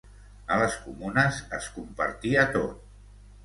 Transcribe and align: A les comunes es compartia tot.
A 0.55 0.57
les 0.61 0.77
comunes 0.85 1.39
es 1.59 1.69
compartia 1.77 2.51
tot. 2.59 2.85